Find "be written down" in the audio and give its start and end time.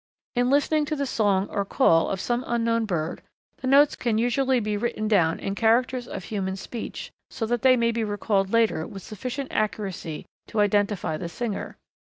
4.59-5.39